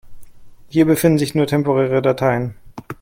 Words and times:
Hier 0.69 0.85
befinden 0.87 1.19
sich 1.19 1.35
nur 1.35 1.45
temporäre 1.45 2.01
Dateien. 2.01 2.55